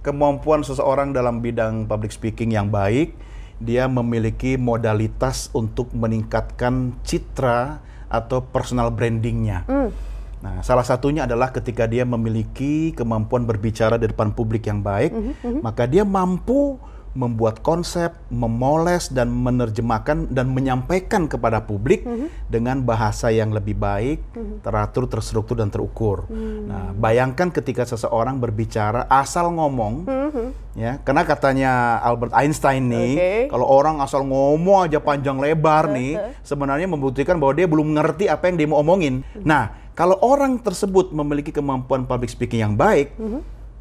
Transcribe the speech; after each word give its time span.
kemampuan 0.00 0.64
seseorang 0.64 1.12
dalam 1.12 1.44
bidang 1.44 1.84
public 1.84 2.12
speaking 2.12 2.52
yang 2.56 2.72
baik, 2.72 3.12
dia 3.60 3.84
memiliki 3.86 4.56
modalitas 4.56 5.52
untuk 5.52 5.92
meningkatkan 5.92 6.96
citra 7.04 7.84
atau 8.08 8.40
personal 8.40 8.88
brandingnya. 8.90 9.68
Hmm. 9.68 9.92
Nah, 10.40 10.64
salah 10.64 10.88
satunya 10.88 11.28
adalah 11.28 11.52
ketika 11.52 11.84
dia 11.84 12.08
memiliki 12.08 12.96
kemampuan 12.96 13.44
berbicara 13.44 14.00
di 14.00 14.08
depan 14.08 14.32
publik 14.32 14.64
yang 14.64 14.80
baik, 14.80 15.12
Mhm, 15.12 15.60
maka 15.60 15.84
dia 15.84 16.00
mampu 16.00 16.80
membuat 17.10 17.58
konsep, 17.66 18.14
memoles 18.30 19.10
dan 19.10 19.34
menerjemahkan 19.34 20.30
dan 20.30 20.46
menyampaikan 20.54 21.26
kepada 21.26 21.58
publik 21.66 22.06
Mhm. 22.06 22.26
dengan 22.46 22.86
bahasa 22.86 23.34
yang 23.34 23.50
lebih 23.50 23.74
baik, 23.74 24.22
teratur, 24.62 25.10
terstruktur 25.10 25.58
dan 25.58 25.74
terukur. 25.74 26.30
Hmm. 26.30 26.70
Nah, 26.70 26.86
bayangkan 26.94 27.50
ketika 27.50 27.82
seseorang 27.82 28.38
berbicara 28.38 29.10
asal 29.10 29.50
ngomong, 29.50 30.06
Mhm. 30.06 30.46
ya, 30.78 31.02
karena 31.02 31.26
katanya 31.26 31.98
Albert 31.98 32.30
Einstein 32.30 32.86
nih, 32.86 33.12
Oke. 33.18 33.32
kalau 33.50 33.66
orang 33.66 33.98
asal 33.98 34.22
ngomong 34.22 34.86
aja 34.86 35.02
panjang 35.02 35.42
lebar 35.42 35.90
nih, 35.90 36.14
sebenarnya 36.46 36.86
membuktikan 36.86 37.42
bahwa 37.42 37.58
dia 37.58 37.66
belum 37.66 37.90
ngerti 37.90 38.30
apa 38.30 38.46
yang 38.46 38.56
dia 38.56 38.68
mau 38.70 38.78
omongin. 38.78 39.26
Nah, 39.42 39.74
kalau 39.98 40.14
orang 40.22 40.62
tersebut 40.62 41.10
memiliki 41.10 41.50
kemampuan 41.50 42.06
public 42.06 42.30
speaking 42.30 42.62
yang 42.62 42.78
baik, 42.78 43.18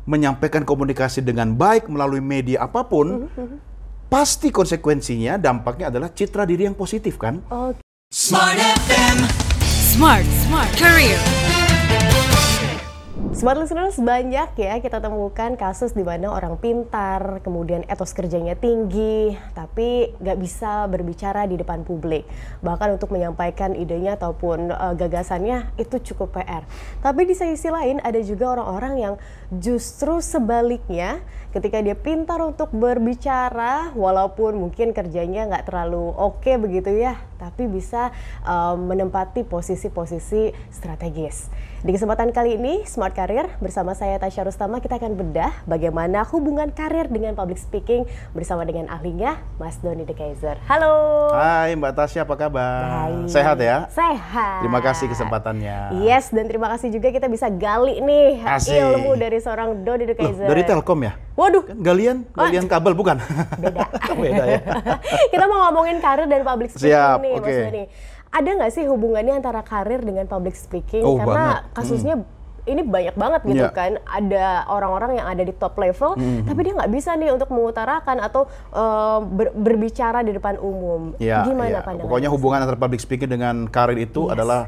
menyampaikan 0.10 0.66
komunikasi 0.66 1.22
dengan 1.22 1.54
baik 1.54 1.86
melalui 1.86 2.18
media 2.18 2.66
apa 2.66 2.82
pun, 2.90 3.30
pasti 4.10 4.50
konsekuensinya 4.50 5.38
dampaknya 5.38 5.94
adalah 5.94 6.10
citra 6.10 6.50
diri 6.50 6.66
yang 6.66 6.74
positif 6.74 7.22
kan? 7.22 7.46
Oh, 7.54 7.70
Smart 8.10 8.58
FM. 8.90 9.30
Smart, 9.62 10.26
Smart 10.50 10.72
Career. 10.74 11.39
Smart 13.30 13.62
listeners 13.62 14.02
banyak 14.02 14.58
ya 14.58 14.82
kita 14.82 14.98
temukan 14.98 15.54
kasus 15.54 15.94
di 15.94 16.02
mana 16.02 16.34
orang 16.34 16.58
pintar, 16.58 17.46
kemudian 17.46 17.86
etos 17.86 18.18
kerjanya 18.18 18.58
tinggi, 18.58 19.38
tapi 19.54 20.18
nggak 20.18 20.38
bisa 20.42 20.90
berbicara 20.90 21.46
di 21.46 21.54
depan 21.62 21.86
publik. 21.86 22.26
Bahkan 22.66 22.98
untuk 22.98 23.14
menyampaikan 23.14 23.78
idenya 23.78 24.18
ataupun 24.18 24.74
eh, 24.74 24.94
gagasannya 24.98 25.78
itu 25.78 26.02
cukup 26.10 26.42
PR. 26.42 26.66
Tapi 27.06 27.30
di 27.30 27.38
sisi 27.38 27.70
lain 27.70 28.02
ada 28.02 28.18
juga 28.26 28.58
orang-orang 28.58 28.94
yang 28.98 29.14
justru 29.54 30.26
sebaliknya 30.26 31.22
ketika 31.54 31.86
dia 31.86 31.94
pintar 31.94 32.42
untuk 32.42 32.74
berbicara, 32.74 33.94
walaupun 33.94 34.58
mungkin 34.58 34.90
kerjanya 34.90 35.46
nggak 35.54 35.70
terlalu 35.70 36.18
oke 36.18 36.50
begitu 36.58 36.98
ya, 36.98 37.29
tapi 37.40 37.72
bisa 37.72 38.12
eh, 38.44 38.76
menempati 38.76 39.48
posisi-posisi 39.48 40.52
strategis. 40.70 41.48
Di 41.80 41.96
kesempatan 41.96 42.36
kali 42.36 42.60
ini, 42.60 42.84
Smart 42.84 43.16
Career 43.16 43.56
bersama 43.64 43.96
saya 43.96 44.20
Tasya 44.20 44.44
Rustama, 44.44 44.84
kita 44.84 45.00
akan 45.00 45.16
bedah 45.16 45.64
bagaimana 45.64 46.28
hubungan 46.28 46.76
karir 46.76 47.08
dengan 47.08 47.40
public 47.40 47.56
speaking 47.56 48.04
bersama 48.36 48.68
dengan 48.68 48.92
ahlinya, 48.92 49.40
Mas 49.56 49.80
Doni 49.80 50.04
De 50.04 50.12
Kaiser. 50.12 50.60
Halo. 50.68 51.32
Hai 51.32 51.80
Mbak 51.80 51.96
Tasya, 51.96 52.28
apa 52.28 52.36
kabar? 52.36 53.08
Baik. 53.08 53.32
Sehat 53.32 53.56
ya? 53.64 53.88
Sehat. 53.96 54.60
Terima 54.60 54.84
kasih 54.84 55.08
kesempatannya. 55.08 56.04
Yes, 56.04 56.36
dan 56.36 56.52
terima 56.52 56.68
kasih 56.76 56.92
juga 56.92 57.16
kita 57.16 57.32
bisa 57.32 57.48
gali 57.48 58.04
nih 58.04 58.44
Asik. 58.44 58.76
ilmu 58.76 59.16
dari 59.16 59.40
seorang 59.40 59.80
Doni 59.88 60.04
De 60.04 60.12
Loh, 60.12 60.20
Kaiser. 60.20 60.48
dari 60.52 60.68
Telkom 60.68 61.00
ya? 61.00 61.16
Waduh, 61.40 61.64
Kan 61.64 61.80
galian, 61.80 62.18
galian 62.30 62.68
kabel 62.68 62.92
bukan? 62.94 63.16
beda. 63.56 63.88
Beda 64.20 64.44
ya. 64.46 64.60
kita 65.32 65.46
mau 65.46 65.64
ngomongin 65.66 65.98
karir 65.98 66.28
dan 66.28 66.44
public 66.44 66.70
speaking 66.70 66.92
Siap, 66.92 67.18
nih, 67.18 67.34
Mas 67.34 67.40
oke. 67.40 67.56
Doni. 67.64 67.84
Ada 68.30 68.50
nggak 68.54 68.72
sih 68.72 68.84
hubungannya 68.86 69.34
antara 69.34 69.62
karir 69.62 70.02
dengan 70.02 70.26
public 70.26 70.54
speaking? 70.54 71.02
Oh, 71.02 71.16
Karena 71.16 71.32
banget. 71.64 71.74
kasusnya 71.74 72.16
ini 72.66 72.84
banyak 72.84 73.16
banget 73.16 73.42
gitu 73.48 73.66
Iya. 73.66 73.72
kan. 73.72 73.92
Ada 74.04 74.46
orang-orang 74.68 75.12
yang 75.16 75.26
ada 75.26 75.42
di 75.42 75.50
top 75.52 75.74
level, 75.76 76.14
Hmm, 76.14 76.44
tapi 76.44 76.60
dia 76.62 76.74
nggak 76.76 76.92
bisa 76.92 77.16
nih 77.16 77.32
untuk 77.32 77.50
mengutarakan 77.50 78.20
atau 78.20 78.46
eh, 78.70 79.20
ber- 79.24 79.56
berbicara 79.56 80.22
di 80.22 80.32
depan 80.32 80.60
umum. 80.60 81.16
Ya, 81.18 81.42
Gimana 81.42 81.72
ya. 81.72 81.80
pandangannya? 81.80 82.04
Pokoknya 82.04 82.30
hubungan 82.30 82.60
antara 82.60 82.78
public 82.78 83.00
speaking 83.00 83.32
dengan 83.32 83.66
karir 83.66 83.98
itu 83.98 84.28
Yes. 84.28 84.34
adalah 84.36 84.62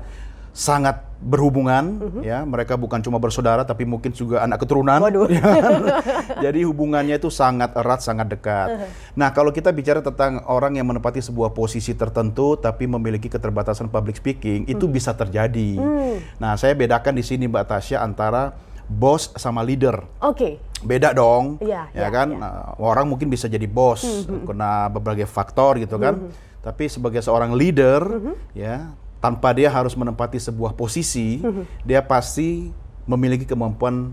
sangat 0.52 1.08
berhubungan 1.18 2.02
Mhm. 2.02 2.22
ya 2.22 2.42
mereka 2.42 2.74
bukan 2.74 2.98
cuma 3.00 3.16
bersaudara 3.16 3.62
tapi 3.62 3.86
mungkin 3.86 4.10
juga 4.10 4.42
anak 4.42 4.60
keturunan 4.60 4.98
Waduh. 4.98 5.30
ya 5.32 5.46
jadi 6.42 6.66
hubungannya 6.66 7.16
itu 7.16 7.30
sangat 7.30 7.72
erat 7.72 8.02
sangat 8.02 8.28
dekat 8.28 8.90
nah 9.14 9.30
kalau 9.30 9.50
kita 9.50 9.70
bicara 9.70 10.02
tentang 10.02 10.42
orang 10.46 10.76
yang 10.76 10.84
menempati 10.84 11.22
sebuah 11.22 11.52
posisi 11.52 11.94
tertentu 11.94 12.58
tapi 12.58 12.84
memiliki 12.84 13.30
keterbatasan 13.30 13.88
public 13.88 14.18
speaking 14.18 14.66
itu 14.66 14.84
Mhm. 14.84 14.92
bisa 14.92 15.14
terjadi 15.14 15.78
Hmm. 15.78 16.18
nah 16.36 16.58
saya 16.58 16.74
bedakan 16.74 17.14
di 17.14 17.24
sini 17.24 17.46
mbak 17.46 17.70
Tasya 17.70 18.02
antara 18.02 18.58
bos 18.84 19.32
sama 19.38 19.62
leader 19.62 20.04
Oke. 20.20 20.58
beda 20.82 21.14
dong 21.14 21.62
Iya, 21.62 21.88
ya 21.94 22.02
iya, 22.02 22.08
kan 22.10 22.28
iya. 22.28 22.42
Nah, 22.42 22.54
orang 22.76 23.08
mungkin 23.08 23.30
bisa 23.30 23.46
jadi 23.46 23.64
bos 23.64 24.04
kena 24.44 24.90
berbagai 24.90 25.24
faktor 25.26 25.78
gitu 25.78 25.96
kan 25.96 26.34
tapi 26.60 26.86
sebagai 26.86 27.22
seorang 27.22 27.54
leader 27.54 28.04
ya 28.52 28.92
tanpa 29.22 29.54
dia 29.54 29.70
harus 29.70 29.94
menempati 29.94 30.42
sebuah 30.42 30.74
posisi 30.74 31.40
dia 31.86 32.02
pasti 32.02 32.74
memiliki 33.06 33.46
kemampuan 33.46 34.10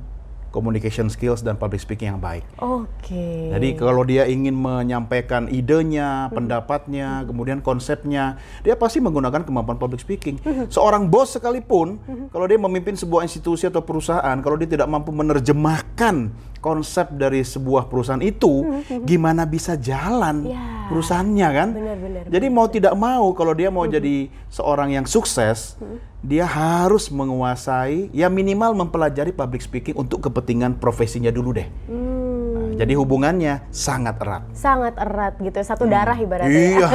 communication 0.49 1.13
skills 1.13 1.45
dan 1.45 1.61
public 1.61 1.79
speaking 1.79 2.17
yang 2.17 2.21
baik. 2.23 2.43
Oke. 2.59 3.53
jadi 3.53 3.69
kalau 3.77 4.03
dia 4.03 4.25
ingin 4.25 4.57
menyampaikan 4.57 5.47
idenya, 5.49 6.33
pendapatnya, 6.33 7.25
kemudian 7.29 7.61
konsepnya, 7.61 8.41
dia 8.65 8.75
pasti 8.75 8.99
menggunakan 8.99 9.45
kemampuan 9.45 9.77
public 9.77 10.01
speaking. 10.01 10.41
Seorang 10.73 11.13
bos 11.13 11.37
sekalipun, 11.37 12.01
kalau 12.33 12.49
dia 12.49 12.57
memimpin 12.57 12.97
sebuah 12.97 13.29
institusi 13.29 13.69
atau 13.69 13.85
perusahaan, 13.85 14.37
kalau 14.41 14.57
dia 14.57 14.69
tidak 14.69 14.89
mampu 14.89 15.13
menerjemahkan 15.13 16.33
konsep 16.59 17.15
dari 17.15 17.47
sebuah 17.47 17.87
perusahaan 17.87 18.23
itu, 18.23 18.83
gimana 19.07 19.47
bisa 19.47 19.79
jalan 19.79 20.43
Ya. 20.49 20.87
perusahaannya 20.91 21.49
kan? 21.55 21.69
Benar-benar, 21.75 22.23
Jadi 22.31 22.47
mau 22.49 22.67
tidak 22.67 22.95
mau, 22.97 23.31
kalau 23.37 23.53
dia 23.53 23.69
mau 23.69 23.85
jadi 23.85 24.31
seorang 24.49 24.95
yang 24.95 25.07
sukses, 25.07 25.77
dia 26.19 26.43
harus 26.43 27.15
menguasai, 27.15 28.11
ya 28.11 28.27
minimal 28.27 28.75
mempelajari 28.75 29.31
public 29.31 29.63
speaking 29.63 29.95
untuk 29.95 30.19
kepentingan 30.19 30.38
profesinya 30.75 31.31
dulu 31.31 31.51
deh. 31.53 31.69
Hmm, 31.87 32.17
Nah, 32.49 32.75
jadi 32.77 32.95
hubungannya 32.95 33.67
sangat 33.69 34.19
erat. 34.19 34.43
sangat 34.53 34.95
erat 34.95 35.35
gitu, 35.39 35.59
satu 35.59 35.85
darah 35.85 36.15
ibaratnya. 36.15 36.51
ya. 36.53 36.63
Iya. 36.79 36.89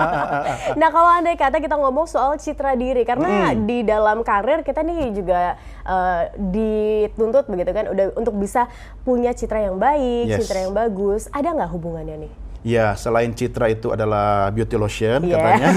nah 0.80 0.88
kalau 0.88 1.10
andai 1.10 1.34
kata 1.34 1.58
kita 1.58 1.74
ngomong 1.74 2.06
soal 2.06 2.36
citra 2.36 2.74
diri, 2.74 3.02
karena 3.02 3.50
Hmm. 3.50 3.66
di 3.66 3.82
dalam 3.82 4.22
karir 4.22 4.62
kita 4.62 4.80
nih 4.80 5.10
juga 5.10 5.58
eh, 5.80 6.22
dituntut 6.36 7.48
begitu 7.48 7.70
kan, 7.72 7.88
udah 7.88 8.14
untuk 8.14 8.36
bisa 8.36 8.70
punya 9.00 9.32
citra 9.32 9.66
yang 9.66 9.76
baik, 9.76 10.28
Yes. 10.28 10.38
citra 10.44 10.62
yang 10.62 10.74
bagus. 10.76 11.26
Ada 11.30 11.50
nggak 11.50 11.70
hubungannya 11.70 12.16
nih? 12.20 12.32
Ya, 12.60 12.92
selain 12.92 13.32
Citra 13.32 13.72
itu 13.72 13.88
adalah 13.88 14.52
beauty 14.52 14.76
lotion 14.76 15.24
Iya. 15.24 15.32
katanya. 15.32 15.68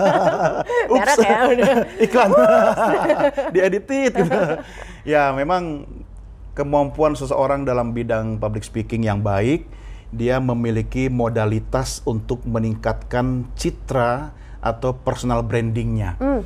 Ups. 0.86 0.94
Merek 0.94 1.18
ya, 1.18 1.38
udah. 1.44 1.68
Iklan. 1.98 2.30
Dieditit 3.50 4.12
gitu. 4.14 4.38
Ya, 5.02 5.34
memang 5.34 5.82
kemampuan 6.58 7.14
seseorang 7.14 7.62
dalam 7.62 7.94
bidang 7.94 8.42
public 8.42 8.66
speaking 8.66 9.06
yang 9.06 9.22
baik, 9.22 9.70
dia 10.10 10.42
memiliki 10.42 11.06
modalitas 11.06 12.02
untuk 12.02 12.42
meningkatkan 12.42 13.46
citra 13.54 14.34
atau 14.58 14.98
personal 14.98 15.46
brandingnya. 15.46 16.18
Hmm. 16.18 16.42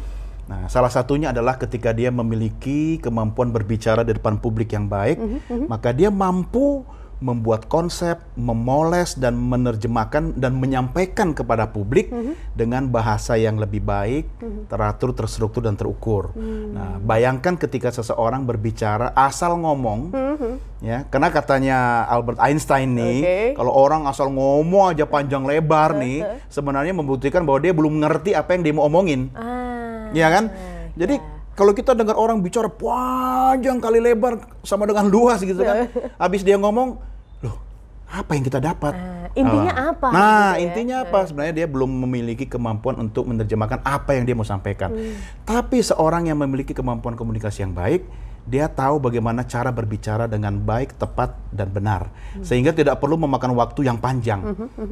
Nah, 0.53 0.69
salah 0.69 0.93
satunya 0.93 1.33
adalah 1.33 1.57
ketika 1.57 1.97
dia 1.97 2.13
memiliki 2.13 3.01
kemampuan 3.01 3.49
berbicara 3.49 4.05
di 4.05 4.13
depan 4.13 4.37
publik 4.37 4.77
yang 4.77 4.85
baik, 4.85 5.17
Mhm, 5.17 5.71
maka 5.71 5.97
dia 5.97 6.13
mampu 6.13 6.85
membuat 7.23 7.71
konsep, 7.71 8.19
memoles 8.35 9.15
dan 9.15 9.39
menerjemahkan 9.39 10.35
dan 10.35 10.59
menyampaikan 10.59 11.31
kepada 11.33 11.71
publik 11.71 12.11
Mhm. 12.11 12.35
dengan 12.53 12.91
bahasa 12.91 13.39
yang 13.39 13.57
lebih 13.57 13.79
baik, 13.81 14.27
teratur, 14.67 15.15
terstruktur 15.15 15.63
dan 15.63 15.79
terukur. 15.79 16.35
Hmm. 16.35 16.75
Nah, 16.75 16.91
bayangkan 16.99 17.55
ketika 17.55 17.95
seseorang 17.95 18.43
berbicara 18.43 19.15
asal 19.15 19.55
ngomong, 19.55 20.11
Mhm. 20.11 20.53
ya, 20.83 21.07
karena 21.07 21.31
katanya 21.31 21.79
Albert 22.11 22.43
Einstein 22.43 22.99
nih, 22.99 23.19
Oke. 23.23 23.39
kalau 23.55 23.71
orang 23.71 24.11
asal 24.11 24.27
ngomong 24.27 24.91
aja 24.91 25.07
panjang 25.07 25.47
lebar 25.47 25.95
nih, 25.95 26.27
sebenarnya 26.51 26.91
membuktikan 26.91 27.47
bahwa 27.47 27.63
dia 27.63 27.71
belum 27.71 28.03
ngerti 28.03 28.35
apa 28.35 28.59
yang 28.59 28.63
dia 28.67 28.75
mau 28.75 28.91
omongin. 28.91 29.31
Ah, 29.33 30.11
Iya 30.11 30.29
kan? 30.29 30.45
Jadi 30.93 31.17
ya. 31.17 31.25
kalau 31.53 31.73
kita 31.73 31.93
dengar 31.93 32.17
orang 32.17 32.41
bicara 32.41 32.69
panjang 32.69 33.81
kali 33.81 33.97
lebar 33.97 34.41
sama 34.61 34.85
dengan 34.85 35.09
luas 35.09 35.41
gitu 35.41 35.61
kan. 35.61 35.89
Habis 36.23 36.41
dia 36.41 36.57
ngomong, 36.57 36.97
"Loh, 36.97 37.12
apa 38.13 38.37
yang 38.37 38.45
kita 38.45 38.61
dapat?" 38.61 38.93
Ah, 38.93 39.27
intinya 39.33 39.73
Ah. 39.73 39.91
apa 39.91 40.07
Nah, 40.07 40.21
gitu 40.21 40.29
ya? 40.29 40.61
intinya 40.61 40.97
apa? 41.03 41.19
Sebenarnya 41.25 41.55
dia 41.57 41.67
belum 41.67 41.91
memiliki 42.05 42.45
kemampuan 42.45 43.01
untuk 43.01 43.25
menerjemahkan 43.25 43.81
apa 43.81 44.13
yang 44.13 44.29
dia 44.29 44.37
mau 44.37 44.45
sampaikan. 44.45 44.93
Hmm. 44.93 45.17
Tapi 45.43 45.81
seorang 45.81 46.29
yang 46.29 46.37
memiliki 46.37 46.77
kemampuan 46.77 47.17
komunikasi 47.17 47.65
yang 47.65 47.73
baik, 47.73 48.05
dia 48.43 48.69
tahu 48.69 48.99
bagaimana 48.99 49.47
cara 49.47 49.71
berbicara 49.71 50.27
dengan 50.27 50.59
baik, 50.59 50.99
tepat, 50.99 51.33
dan 51.49 51.73
benar. 51.73 52.13
Hmm. 52.37 52.45
Sehingga 52.45 52.71
tidak 52.71 53.01
perlu 53.01 53.17
memakan 53.17 53.57
waktu 53.57 53.89
yang 53.89 53.97
panjang. 53.97 54.43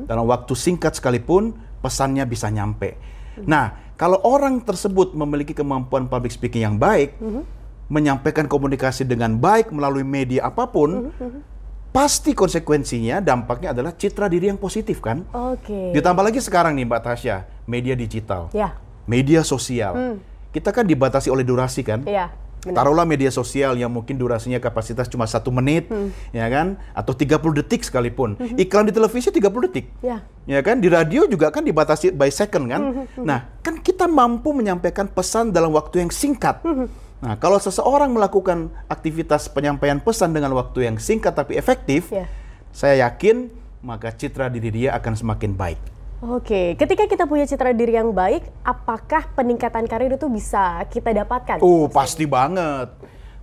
Dalam 0.06 0.24
waktu 0.24 0.56
singkat 0.56 0.96
sekalipun, 0.96 1.52
pesannya 1.78 2.24
bisa 2.24 2.48
nyampe. 2.48 2.96
Hmm. 3.36 3.44
Nah, 3.44 3.64
kalau 3.94 4.16
orang 4.24 4.64
tersebut 4.64 5.12
memiliki 5.12 5.52
kemampuan 5.52 6.08
public 6.08 6.32
speaking 6.32 6.64
yang 6.64 6.76
baik, 6.78 7.12
Hmm. 7.20 7.44
menyampaikan 7.90 8.46
komunikasi 8.46 9.02
dengan 9.02 9.34
baik 9.34 9.68
melalui 9.68 10.06
media 10.06 10.46
apa 10.46 10.70
pun, 10.70 11.10
pasti 11.90 12.32
konsekuensinya 12.32 13.18
dampaknya 13.18 13.74
adalah 13.74 13.90
citra 13.94 14.30
diri 14.30 14.46
yang 14.46 14.58
positif 14.58 15.02
kan. 15.02 15.26
Oke. 15.30 15.90
Ditambah 15.90 16.22
lagi 16.22 16.38
sekarang 16.38 16.78
nih 16.78 16.86
Mbak 16.86 17.02
Tasya, 17.02 17.36
media 17.66 17.94
digital, 17.98 18.46
Ya. 18.54 18.78
media 19.06 19.42
sosial. 19.42 20.18
Kita 20.50 20.70
kan 20.70 20.86
dibatasi 20.86 21.30
oleh 21.30 21.42
durasi 21.42 21.82
kan. 21.82 22.02
Iya. 22.06 22.30
benar. 22.60 22.84
Taruhlah 22.84 23.08
media 23.08 23.32
sosial 23.32 23.72
yang 23.72 23.88
mungkin 23.88 24.20
durasinya 24.20 24.60
kapasitas 24.60 25.08
cuma 25.08 25.24
satu 25.24 25.48
menit, 25.48 25.88
ya 26.28 26.44
kan? 26.52 26.76
Atau 26.92 27.16
30 27.16 27.56
detik 27.56 27.80
sekalipun. 27.80 28.36
Iklan 28.36 28.84
di 28.84 28.92
televisi 28.92 29.32
30 29.32 29.64
detik. 29.64 29.88
Ya. 30.04 30.20
Ya 30.44 30.60
kan? 30.60 30.76
Di 30.76 30.92
radio 30.92 31.24
juga 31.24 31.48
kan 31.48 31.64
dibatasi 31.64 32.12
by 32.12 32.28
second 32.28 32.68
kan? 32.68 33.08
Nah, 33.16 33.48
kan 33.64 33.80
kita 33.80 34.04
mampu 34.04 34.52
menyampaikan 34.52 35.08
pesan 35.08 35.56
dalam 35.56 35.72
waktu 35.72 36.04
yang 36.04 36.12
singkat. 36.12 36.60
Nah, 37.20 37.36
kalau 37.36 37.60
seseorang 37.60 38.08
melakukan 38.08 38.72
aktivitas 38.88 39.52
penyampaian 39.52 40.00
pesan 40.00 40.32
dengan 40.32 40.56
waktu 40.56 40.88
yang 40.88 40.96
singkat 40.96 41.36
tapi 41.36 41.60
efektif, 41.60 42.08
Ya. 42.08 42.24
saya 42.72 43.08
yakin 43.08 43.52
maka 43.84 44.12
citra 44.12 44.48
diri 44.48 44.72
dia 44.72 44.96
akan 44.96 45.12
semakin 45.16 45.52
baik. 45.52 45.80
Oke, 46.20 46.76
ketika 46.76 47.08
kita 47.08 47.24
punya 47.24 47.48
citra 47.48 47.72
diri 47.72 47.96
yang 47.96 48.12
baik, 48.12 48.44
apakah 48.60 49.32
peningkatan 49.32 49.88
karir 49.88 50.12
itu 50.12 50.28
bisa 50.28 50.84
kita 50.92 51.16
dapatkan? 51.16 51.64
Oh, 51.64 51.88
pasti 51.88 52.28
banget. 52.28 52.92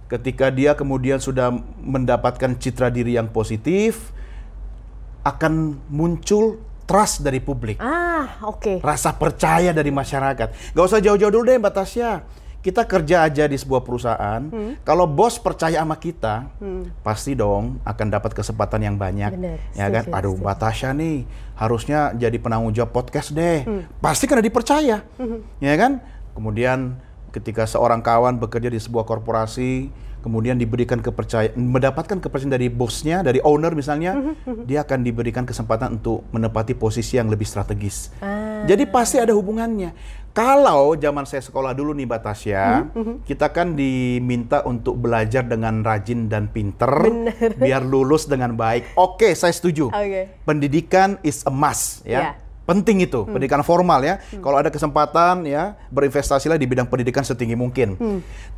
Ketika 0.05 0.53
dia 0.53 0.77
kemudian 0.77 1.17
sudah 1.17 1.49
mendapatkan 1.81 2.53
citra 2.57 2.93
diri 2.93 3.17
yang 3.17 3.29
positif, 3.33 4.13
akan 5.25 5.81
muncul 5.89 6.61
trust 6.85 7.25
dari 7.25 7.41
publik. 7.41 7.81
Ah, 7.81 8.41
oke. 8.45 8.79
Rasa 8.79 9.11
percaya 9.17 9.73
dari 9.73 9.89
masyarakat. 9.89 10.73
Gak 10.73 10.85
usah 10.85 11.01
jauh-jauh 11.01 11.33
dulu 11.33 11.49
deh 11.49 11.59
Mbak 11.59 11.73
Tasya. 11.73 12.11
Kita 12.57 12.83
kerja 12.83 13.23
aja 13.23 13.47
di 13.47 13.55
sebuah 13.55 13.79
perusahaan, 13.85 14.41
kalau 14.83 15.07
bos 15.07 15.39
percaya 15.39 15.79
sama 15.79 15.95
kita, 15.95 16.51
pasti 17.05 17.31
dong 17.37 17.79
akan 17.87 18.07
dapat 18.11 18.35
kesempatan 18.35 18.83
yang 18.83 18.95
banyak. 18.99 19.31
Bener, 19.31 19.57
ya 19.71 19.87
kan? 19.87 20.03
setuju, 20.03 20.17
Aduh, 20.17 20.33
setuju. 20.35 20.43
Mbak 20.43 20.57
Tasya 20.59 20.89
nih 20.97 21.17
harusnya 21.55 21.99
jadi 22.17 22.37
penanggung 22.41 22.73
jawab 22.75 22.91
podcast 22.91 23.31
deh. 23.31 23.63
Pasti 24.03 24.27
karena 24.27 24.43
dipercaya. 24.43 25.05
Ya 25.63 25.73
kan? 25.79 26.03
Kemudian 26.35 26.99
ketika 27.31 27.63
seorang 27.69 28.01
kawan 28.01 28.41
bekerja 28.41 28.67
di 28.67 28.81
sebuah 28.81 29.05
korporasi, 29.05 29.93
kemudian 30.21 30.59
diberikan 30.59 30.99
kepercayaan, 30.99 31.55
mendapatkan 31.55 32.17
kepercayaan 32.19 32.53
dari 32.53 32.67
bosnya, 32.67 33.23
dari 33.23 33.39
owner 33.43 33.73
misalnya, 33.77 34.35
dia 34.65 34.83
akan 34.83 35.05
diberikan 35.05 35.47
kesempatan 35.47 36.01
untuk 36.01 36.25
menempati 36.33 36.73
posisi 36.75 37.15
yang 37.15 37.31
lebih 37.31 37.45
strategis. 37.45 38.11
Ah. 38.19 38.65
Jadi 38.65 38.89
pasti 38.89 39.21
ada 39.21 39.31
hubungannya. 39.37 39.93
Kalau 40.37 40.93
zaman 40.93 41.25
saya 41.25 41.41
sekolah 41.41 41.73
dulu 41.73 41.97
nih 41.97 42.05
Mbak 42.05 42.21
Tasya, 42.21 42.65
kita 43.25 43.49
kan 43.49 43.73
diminta 43.73 44.61
untuk 44.69 44.93
belajar 45.01 45.41
dengan 45.41 45.81
rajin 45.81 46.29
dan 46.29 46.53
pinter, 46.53 46.93
biar 47.61 47.81
lulus 47.81 48.29
dengan 48.29 48.53
baik. 48.53 48.93
Oke, 48.93 49.33
saya 49.33 49.49
setuju. 49.49 49.89
Oke. 49.89 50.45
Pendidikan 50.45 51.17
is 51.25 51.41
a 51.49 51.53
must, 51.53 52.05
ya. 52.05 52.37
Penting 52.69 53.01
itu, 53.01 53.23
pendidikan 53.25 53.63
formal 53.65 54.03
ya. 54.03 54.21
Kalau 54.43 54.61
ada 54.61 54.69
kesempatan 54.69 55.47
ya, 55.47 55.73
berinvestasilah 55.89 56.59
di 56.59 56.69
bidang 56.69 56.85
pendidikan 56.85 57.25
setinggi 57.25 57.57
mungkin. 57.57 57.97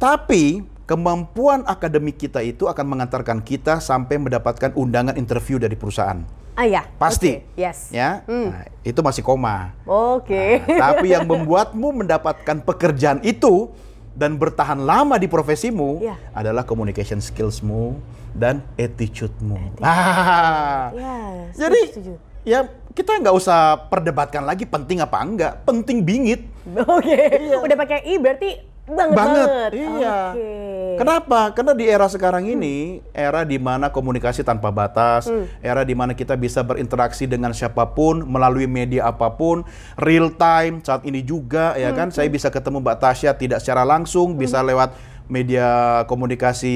Tapi 0.01 0.59
kemampuan 0.89 1.61
akademik 1.69 2.17
kita 2.17 2.41
itu 2.41 2.65
akan 2.65 2.81
mengantarkan 2.89 3.45
kita 3.45 3.77
sampai 3.77 4.17
mendapatkan 4.17 4.73
undangan 4.73 5.13
interview 5.13 5.61
dari 5.61 5.77
perusahaan. 5.77 6.25
Ah 6.57 6.65
ya. 6.65 6.81
Pasti. 6.97 7.37
Oke, 7.45 7.53
Yes. 7.53 7.93
Ya. 7.93 8.25
Nah, 8.25 8.65
itu 8.81 8.97
masih 8.99 9.21
koma. 9.21 9.77
Oke. 9.85 10.65
Nah, 10.65 10.97
tapi 10.97 11.13
yang 11.13 11.29
membuatmu 11.29 11.93
mendapatkan 11.93 12.65
pekerjaan 12.65 13.21
itu 13.21 13.69
dan 14.17 14.35
bertahan 14.35 14.81
lama 14.81 15.15
di 15.15 15.29
profesimu 15.29 16.01
Iya. 16.01 16.17
adalah 16.33 16.65
communication 16.65 17.21
skillsmu 17.21 18.01
dan 18.33 18.65
attitude-mu. 18.75 19.77
Ah. 19.79 20.89
Ya, 20.91 21.15
setuju, 21.53 21.59
Jadi 21.61 21.81
setuju. 21.93 22.13
ya 22.43 22.59
kita 22.91 23.15
nggak 23.15 23.35
usah 23.37 23.87
perdebatkan 23.87 24.41
lagi 24.43 24.65
penting 24.65 24.99
apa 24.99 25.21
enggak, 25.21 25.53
penting 25.63 26.01
bingit. 26.01 26.43
Oke. 26.65 27.39
Udah 27.61 27.77
pakai 27.77 28.09
i 28.09 28.17
berarti 28.17 28.68
banget 28.89 29.15
banget. 29.15 29.47
banget. 29.49 29.71
Iya. 29.77 30.19
Oke. 30.33 30.69
Kenapa? 30.99 31.55
Karena 31.55 31.71
di 31.71 31.87
era 31.87 32.11
sekarang 32.11 32.43
ini, 32.43 32.99
era 33.15 33.47
di 33.47 33.55
mana 33.55 33.87
komunikasi 33.87 34.43
tanpa 34.43 34.67
batas, 34.67 35.31
era 35.63 35.87
di 35.87 35.95
mana 35.95 36.11
kita 36.11 36.35
bisa 36.35 36.59
berinteraksi 36.59 37.23
dengan 37.23 37.55
siapa 37.55 37.87
pun 37.95 38.27
melalui 38.27 38.67
media 38.67 39.07
apa 39.07 39.31
pun, 39.31 39.63
real 39.95 40.27
time 40.35 40.83
saat 40.83 41.07
ini 41.07 41.23
juga 41.23 41.71
ya 41.79 41.95
kan, 41.95 42.11
saya 42.11 42.27
bisa 42.27 42.51
ketemu 42.51 42.83
Mbak 42.83 42.97
Tasya 42.99 43.31
tidak 43.39 43.63
secara 43.63 43.87
langsung, 43.87 44.35
bisa 44.35 44.59
lewat 44.59 44.91
media 45.31 46.03
komunikasi 46.11 46.75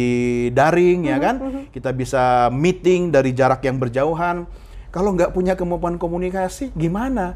daring 0.55 1.03
ya 1.03 1.19
kan, 1.19 1.67
kita 1.75 1.91
bisa 1.91 2.47
meeting 2.47 3.11
dari 3.11 3.35
jarak 3.35 3.59
yang 3.67 3.75
berjauhan. 3.75 4.47
Kalau 4.87 5.11
nggak 5.19 5.35
punya 5.35 5.59
kemampuan 5.59 5.99
komunikasi, 5.99 6.71
gimana? 6.79 7.35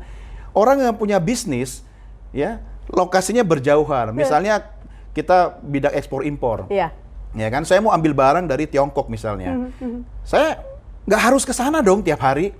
Orang 0.55 0.79
yang 0.79 0.95
punya 0.95 1.19
bisnis, 1.19 1.83
ya 2.31 2.63
lokasinya 2.89 3.43
berjauhan. 3.43 4.11
Misalnya 4.11 4.63
kita 5.11 5.57
bidang 5.59 5.93
ekspor 5.93 6.21
impor, 6.23 6.69
Iya. 6.69 6.93
ya 7.33 7.47
kan? 7.49 7.65
Saya 7.65 7.81
mau 7.81 7.91
ambil 7.91 8.13
barang 8.13 8.45
dari 8.45 8.69
Tiongkok 8.69 9.09
misalnya, 9.09 9.71
saya 10.21 10.61
nggak 11.03 11.21
harus 11.21 11.41
ke 11.41 11.51
sana 11.51 11.81
dong 11.81 12.05
tiap 12.05 12.21
hari, 12.21 12.53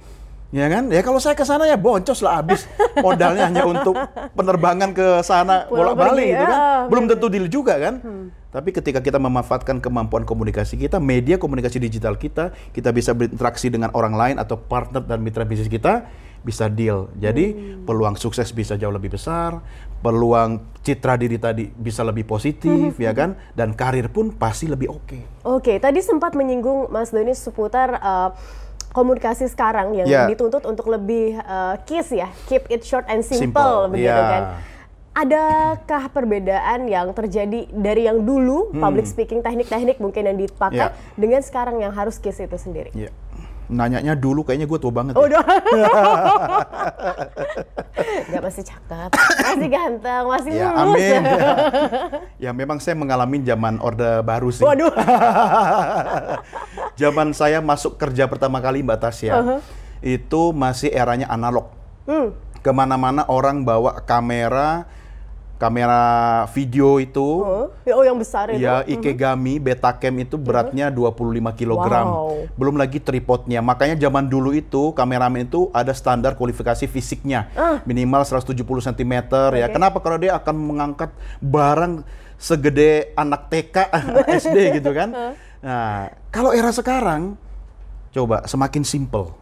ya 0.50 0.66
kan? 0.66 0.90
Ya 0.90 1.06
kalau 1.06 1.22
saya 1.22 1.38
ke 1.38 1.46
sana 1.46 1.70
ya 1.70 1.78
boncos 1.78 2.18
lah 2.20 2.42
habis 2.42 2.66
modalnya 3.06 3.46
hanya 3.46 3.64
untuk 3.64 3.94
penerbangan 4.34 4.90
ke 4.92 5.22
sana 5.22 5.70
bolak-balik 5.70 6.34
gitu 6.34 6.46
kan. 6.46 6.58
ah, 6.58 6.82
Belum 6.90 7.06
tentu 7.06 7.28
deal 7.30 7.46
juga 7.46 7.78
kan? 7.78 8.02
Tapi 8.48 8.74
ketika 8.74 9.04
kita 9.04 9.22
memanfaatkan 9.22 9.78
kemampuan 9.78 10.26
komunikasi 10.26 10.82
kita, 10.82 10.98
media 10.98 11.38
komunikasi 11.38 11.78
digital 11.78 12.18
kita, 12.18 12.56
kita 12.74 12.90
bisa 12.90 13.14
berinteraksi 13.14 13.70
dengan 13.70 13.94
orang 13.94 14.18
lain 14.18 14.36
atau 14.42 14.58
partner 14.58 15.06
dan 15.06 15.22
mitra 15.22 15.46
bisnis 15.46 15.70
kita, 15.70 16.10
bisa 16.48 16.72
deal. 16.72 17.12
Jadi 17.14 17.52
peluang 17.84 18.16
sukses 18.16 18.48
bisa 18.50 18.74
jauh 18.74 18.90
lebih 18.90 19.12
besar, 19.12 19.60
peluang 20.00 20.64
citra 20.80 21.14
diri 21.14 21.36
tadi 21.36 21.68
bisa 21.68 22.00
lebih 22.02 22.24
positif, 22.24 22.96
ya 23.04 23.12
kan? 23.12 23.36
Dan 23.52 23.76
karir 23.76 24.08
pun 24.08 24.32
pasti 24.32 24.66
lebih 24.66 24.88
oke. 24.88 25.44
Oke, 25.44 25.76
tadi 25.78 26.00
sempat 26.00 26.32
menyinggung 26.32 26.88
Mas 26.88 27.12
Doni 27.12 27.36
seputar 27.36 28.00
uh, 28.00 28.32
komunikasi 28.90 29.46
sekarang 29.46 29.94
yang 29.94 30.08
Ya. 30.08 30.24
dituntut 30.26 30.64
untuk 30.64 30.88
lebih 30.88 31.36
uh, 31.38 31.76
kiss 31.84 32.10
ya, 32.10 32.32
keep 32.48 32.64
it 32.68 32.82
short 32.82 33.04
and 33.06 33.20
simple, 33.22 33.52
Simple, 33.52 33.92
begitu 33.92 34.08
ya. 34.16 34.32
kan. 34.32 34.44
Adakah 35.18 36.14
perbedaan 36.14 36.86
yang 36.86 37.10
terjadi 37.10 37.66
dari 37.68 38.06
yang 38.06 38.22
dulu 38.22 38.70
public 38.72 39.10
speaking 39.10 39.42
teknik-teknik 39.42 39.98
mungkin 39.98 40.24
yang 40.24 40.38
dipakai 40.38 40.78
Ya. 40.78 40.94
dengan 41.18 41.42
sekarang 41.42 41.82
yang 41.82 41.90
harus 41.90 42.22
kiss 42.22 42.38
itu 42.38 42.54
sendiri? 42.54 42.94
Iya. 42.94 43.10
Nanyanya 43.68 44.16
dulu 44.16 44.42
kayaknya 44.42 44.64
gue 44.64 44.80
tua 44.80 44.90
banget. 44.90 45.14
Oh, 45.14 45.28
ya. 45.28 45.40
udah. 45.40 45.44
Gak 48.28 48.44
masih 48.44 48.64
cakep, 48.64 49.10
masih 49.44 49.68
ganteng, 49.68 50.24
masih 50.24 50.52
Ya, 50.56 50.72
mulus. 50.72 50.96
amin. 50.96 51.22
ya, 52.48 52.52
memang 52.56 52.80
saya 52.80 52.96
mengalami 52.96 53.44
zaman 53.44 53.80
Orde 53.80 54.24
Baru 54.24 54.52
sih. 54.52 54.64
Waduh. 54.64 54.92
Zaman 56.98 57.30
saya 57.30 57.62
masuk 57.62 57.96
kerja 57.96 58.26
pertama 58.26 58.58
kali 58.58 58.82
Mbak 58.82 59.00
Tasya, 59.00 59.34
Uh-huh. 59.38 59.60
itu 60.02 60.42
masih 60.50 60.90
eranya 60.90 61.30
analog. 61.30 61.70
Hmm. 62.10 62.34
Ke 62.64 62.74
mana-mana 62.74 63.22
orang 63.30 63.62
bawa 63.62 64.02
kamera, 64.02 64.90
kamera 65.58 66.46
video 66.54 67.02
itu, 67.02 67.42
Oh, 67.42 67.68
oh, 67.70 68.04
yang 68.06 68.18
besar 68.18 68.54
itu. 68.54 68.62
ya 68.62 68.86
Ikegami 68.86 69.58
Betacam 69.58 70.14
itu 70.22 70.38
beratnya 70.38 70.94
25 70.94 71.54
kg. 71.58 71.74
Wow. 71.76 72.46
Belum 72.54 72.78
lagi 72.78 73.02
tripodnya. 73.02 73.60
Makanya 73.62 73.98
zaman 73.98 74.30
dulu 74.30 74.54
itu 74.54 74.94
kameramen 74.94 75.50
itu 75.50 75.74
ada 75.74 75.92
standar 75.98 76.38
kualifikasi 76.38 76.86
fisiknya. 76.86 77.50
Ah. 77.58 77.82
Minimal 77.84 78.22
170 78.24 78.54
cm 78.64 79.14
ya. 79.58 79.68
Kenapa? 79.68 79.98
Karena 80.00 80.18
dia 80.22 80.34
akan 80.38 80.56
mengangkat 80.56 81.10
barang 81.42 82.06
segede 82.38 83.12
anak 83.18 83.50
TK 83.50 83.76
SD 84.30 84.58
gitu 84.78 84.94
kan. 84.94 85.10
Nah, 85.58 86.14
kalau 86.30 86.54
era 86.54 86.70
sekarang 86.70 87.34
coba 88.12 88.46
semakin 88.48 88.84
simple. 88.84 89.36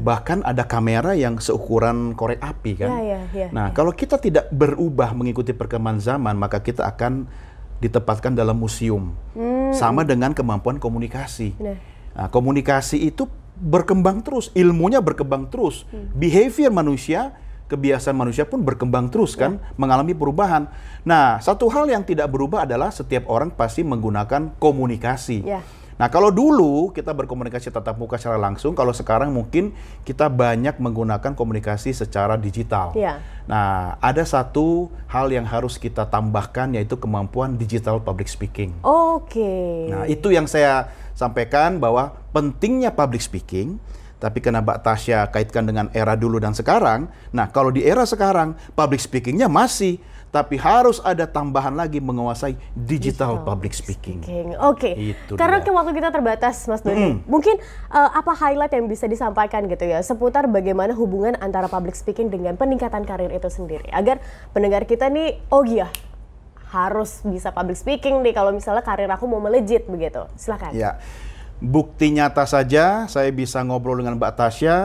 Bahkan 0.00 0.46
ada 0.46 0.64
kamera 0.64 1.12
yang 1.12 1.36
seukuran 1.36 2.16
korek 2.16 2.40
api 2.40 2.72
kan. 2.80 2.90
Ya, 2.96 3.02
ya, 3.02 3.20
ya, 3.32 3.46
nah, 3.52 3.68
ya. 3.70 3.76
kalau 3.76 3.92
kita 3.92 4.16
tidak 4.16 4.48
berubah 4.48 5.12
mengikuti 5.12 5.52
perkembangan 5.52 6.00
zaman, 6.00 6.34
maka 6.36 6.64
kita 6.64 6.88
akan 6.88 7.28
ditempatkan 7.80 8.36
dalam 8.36 8.56
museum. 8.56 9.16
Sama 9.76 10.04
dengan 10.04 10.32
kemampuan 10.36 10.80
komunikasi. 10.80 11.56
Nah. 11.60 11.76
Nah, 12.10 12.26
komunikasi 12.28 13.06
itu 13.06 13.30
berkembang 13.60 14.24
terus, 14.24 14.48
ilmunya 14.56 14.98
berkembang 15.04 15.46
terus. 15.52 15.84
Behavior 16.16 16.72
manusia, 16.72 17.36
kebiasaan 17.70 18.16
manusia 18.16 18.48
pun 18.48 18.64
berkembang 18.64 19.12
terus 19.12 19.38
kan, 19.38 19.62
mengalami 19.78 20.16
perubahan. 20.16 20.66
Nah, 21.06 21.38
satu 21.38 21.70
hal 21.70 21.86
yang 21.86 22.02
tidak 22.02 22.32
berubah 22.32 22.66
adalah 22.66 22.90
setiap 22.90 23.28
orang 23.30 23.52
pasti 23.54 23.86
menggunakan 23.86 24.58
komunikasi. 24.58 25.46
Ya. 25.46 25.60
Nah, 26.00 26.08
kalau 26.08 26.32
dulu 26.32 26.96
kita 26.96 27.12
berkomunikasi 27.12 27.68
tatap 27.68 28.00
muka 28.00 28.16
secara 28.16 28.40
langsung, 28.40 28.72
kalau 28.72 28.88
sekarang 28.96 29.36
mungkin 29.36 29.76
kita 30.08 30.32
banyak 30.32 30.80
menggunakan 30.80 31.36
komunikasi 31.36 31.92
secara 31.92 32.40
digital. 32.40 32.96
Iya. 32.96 33.20
Nah, 33.44 34.00
ada 34.00 34.24
satu 34.24 34.88
hal 35.12 35.28
yang 35.28 35.44
harus 35.44 35.76
kita 35.76 36.08
tambahkan 36.08 36.72
yaitu 36.72 36.96
kemampuan 36.96 37.60
digital 37.60 38.00
public 38.00 38.32
speaking. 38.32 38.72
Oke. 38.80 39.92
Nah, 39.92 40.08
itu 40.08 40.32
yang 40.32 40.48
saya 40.48 40.88
sampaikan 41.12 41.76
bahwa 41.76 42.16
pentingnya 42.32 42.96
public 42.96 43.20
speaking. 43.20 43.76
Tapi 44.20 44.38
karena 44.44 44.60
Mbak 44.60 44.78
Tasya 44.84 45.32
kaitkan 45.32 45.64
dengan 45.64 45.88
era 45.96 46.12
dulu 46.12 46.36
dan 46.36 46.52
sekarang, 46.52 47.08
nah 47.32 47.48
kalau 47.48 47.72
di 47.72 47.80
era 47.80 48.04
sekarang 48.04 48.52
public 48.76 49.00
speakingnya 49.00 49.48
masih, 49.48 49.96
tapi 50.30 50.54
harus 50.60 51.02
ada 51.02 51.26
tambahan 51.26 51.74
lagi 51.74 51.98
menguasai 51.98 52.54
digital, 52.76 53.42
public 53.42 53.74
speaking. 53.74 54.22
Oke. 54.62 54.94
Itu 55.16 55.34
Karena 55.34 55.58
dia. 55.58 55.74
waktu 55.74 55.90
kita 55.90 56.08
terbatas, 56.14 56.70
Mas 56.70 56.86
Doni. 56.86 57.18
Mungkin 57.26 57.58
eh, 57.90 58.10
apa 58.14 58.32
highlight 58.38 58.70
yang 58.70 58.86
bisa 58.86 59.10
disampaikan 59.10 59.66
gitu 59.66 59.88
ya 59.90 59.98
seputar 60.04 60.46
bagaimana 60.46 60.94
hubungan 60.94 61.34
antara 61.42 61.66
public 61.66 61.98
speaking 61.98 62.30
dengan 62.30 62.54
peningkatan 62.54 63.02
karir 63.02 63.34
itu 63.34 63.50
sendiri 63.50 63.90
agar 63.90 64.22
pendengar 64.54 64.86
kita 64.86 65.10
nih, 65.10 65.42
oh 65.50 65.66
iya 65.66 65.90
harus 66.70 67.26
bisa 67.26 67.50
public 67.50 67.74
speaking 67.74 68.22
nih 68.22 68.30
kalau 68.30 68.54
misalnya 68.54 68.86
karir 68.86 69.10
aku 69.10 69.26
mau 69.26 69.42
melejit 69.42 69.90
begitu. 69.90 70.22
Silakan. 70.38 70.70
Ya, 70.70 71.02
bukti 71.60 72.08
nyata 72.16 72.48
saja 72.48 73.04
saya 73.06 73.28
bisa 73.30 73.60
ngobrol 73.60 74.00
dengan 74.00 74.16
Mbak 74.16 74.32
Tasya 74.34 74.76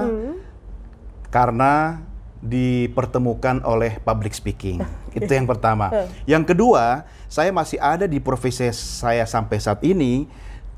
karena 1.31 2.03
dipertemukan 2.45 3.65
oleh 3.65 3.97
public 4.03 4.37
speaking. 4.37 4.83
Itu 5.17 5.31
yang 5.31 5.49
pertama. 5.49 5.89
Yang 6.29 6.53
kedua, 6.53 7.07
saya 7.25 7.49
masih 7.49 7.81
ada 7.81 8.05
di 8.05 8.21
profesi 8.21 8.69
saya 8.75 9.25
sampai 9.25 9.57
saat 9.57 9.81
ini 9.81 10.29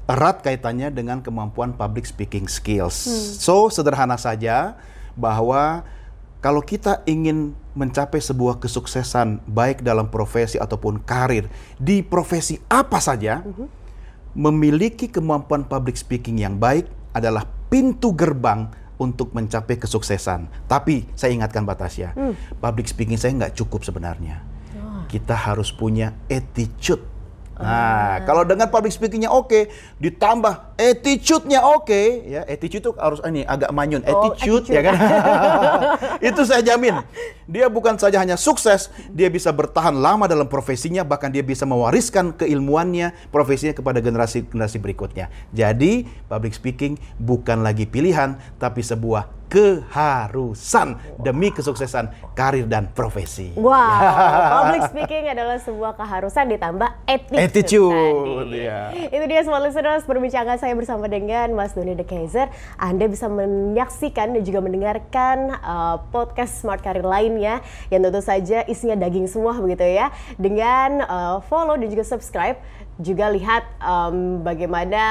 erat 0.07 0.39
kaitannya 0.39 0.87
dengan 0.87 1.19
kemampuan 1.19 1.75
public 1.75 2.07
speaking 2.07 2.47
skills. 2.47 2.95
So, 3.43 3.67
sederhana 3.67 4.15
saja 4.15 4.79
bahwa 5.19 5.83
kalau 6.39 6.63
kita 6.63 7.03
ingin 7.03 7.51
mencapai 7.75 8.23
sebuah 8.23 8.63
kesuksesan 8.63 9.43
baik 9.43 9.83
dalam 9.83 10.07
profesi 10.07 10.55
ataupun 10.55 11.03
karir 11.03 11.51
di 11.75 11.99
profesi 11.99 12.61
apa 12.71 13.03
saja, 13.03 13.43
memiliki 14.37 15.09
kemampuan 15.09 15.65
public 15.65 15.97
speaking 15.97 16.37
yang 16.37 16.61
baik 16.61 16.85
adalah 17.17 17.49
pintu 17.73 18.13
gerbang 18.13 18.69
untuk 19.01 19.33
mencapai 19.33 19.81
kesuksesan. 19.81 20.69
Tapi 20.69 21.09
saya 21.17 21.33
ingatkan 21.33 21.65
Mbak 21.65 21.77
Tasya, 21.81 22.09
public 22.61 22.85
speaking 22.85 23.17
saya 23.17 23.33
nggak 23.33 23.57
cukup 23.57 23.81
sebenarnya. 23.81 24.45
Kita 25.09 25.33
harus 25.33 25.73
punya 25.73 26.13
attitude. 26.29 27.16
Nah, 27.57 28.21
kalau 28.25 28.45
dengan 28.45 28.69
public 28.69 28.93
speakingnya 28.93 29.33
oke, 29.33 29.69
ditambah 29.97 30.77
attitude-nya 30.77 31.65
oke, 31.65 32.01
ya 32.25 32.41
attitude 32.45 32.85
itu 32.85 32.91
harus 32.97 33.17
ini 33.25 33.41
agak 33.45 33.73
manyun, 33.73 34.05
Oh, 34.05 34.29
attitude, 34.29 34.69
attitude. 34.69 34.77
ya 34.77 34.81
kan? 34.85 34.95
itu 36.29 36.41
saya 36.45 36.61
jamin. 36.61 37.01
Dia 37.49 37.65
bukan 37.71 37.97
saja 37.97 38.21
hanya 38.21 38.37
sukses, 38.37 38.93
dia 39.09 39.31
bisa 39.31 39.49
bertahan 39.49 39.95
lama 39.95 40.29
dalam 40.29 40.45
profesinya, 40.45 41.01
bahkan 41.01 41.33
dia 41.33 41.41
bisa 41.41 41.65
mewariskan 41.65 42.35
keilmuannya, 42.35 43.13
profesinya 43.33 43.73
kepada 43.73 44.03
generasi-generasi 44.03 44.77
berikutnya. 44.77 45.31
Jadi, 45.55 46.05
public 46.29 46.53
speaking 46.53 46.99
bukan 47.17 47.65
lagi 47.65 47.87
pilihan, 47.87 48.37
tapi 48.61 48.85
sebuah 48.85 49.36
keharusan 49.47 50.99
demi 51.23 51.51
kesuksesan 51.51 52.11
karir 52.35 52.67
dan 52.67 52.91
profesi. 52.91 53.55
Wow, 53.55 53.73
public 54.59 54.81
speaking 54.91 55.31
adalah 55.31 55.57
sebuah 55.63 55.95
keharusan 55.95 56.51
ditambah 56.51 56.89
attitude. 57.07 57.39
Attitude, 57.39 58.49
iya. 58.51 58.91
Itu 59.07 59.25
dia 59.25 59.41
semua 59.47 59.63
listeners 59.63 60.03
perbincangan 60.03 60.59
saya 60.59 60.75
bersama 60.75 61.07
dengan 61.07 61.55
Mas 61.55 61.71
Doni 61.71 61.95
De 61.95 62.03
Kaiser. 62.03 62.51
Anda 62.75 63.07
bisa 63.07 63.31
menyaksikan 63.31 64.35
dan 64.35 64.43
juga 64.43 64.59
mendengarkan 64.59 65.57
uh, 65.63 66.03
podcast 66.11 66.59
Smart 66.59 66.83
Career 66.83 67.07
lainnya 67.07 67.63
yang 67.87 68.03
tentu 68.03 68.19
saja 68.19 68.67
isinya 68.67 68.99
daging 68.99 69.31
semua 69.31 69.55
begitu 69.57 69.87
ya. 69.87 70.11
Dengan 70.35 71.01
uh, 71.07 71.39
follow 71.47 71.79
dan 71.79 71.87
juga 71.87 72.03
subscribe. 72.03 72.59
Juga 72.97 73.29
lihat 73.29 73.61
um, 73.77 74.41
bagaimana 74.41 75.03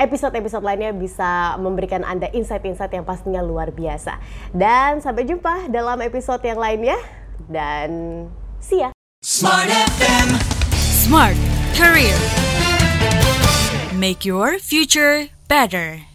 episode-episode 0.00 0.64
lainnya 0.64 0.96
bisa 0.96 1.60
memberikan 1.60 2.00
Anda 2.02 2.32
insight-insight 2.32 2.96
yang 2.96 3.04
pastinya 3.04 3.44
luar 3.44 3.68
biasa. 3.68 4.16
Dan 4.56 5.04
sampai 5.04 5.28
jumpa 5.28 5.68
dalam 5.68 6.00
episode 6.00 6.40
yang 6.40 6.56
lainnya. 6.56 6.96
Dan 7.44 8.24
see 8.58 8.80
ya! 8.80 8.90
Smart 9.20 9.68
FM. 9.68 10.28
Smart 10.80 11.36
Career. 11.76 12.16
Make 13.92 14.24
your 14.24 14.56
future 14.56 15.28
better. 15.44 16.09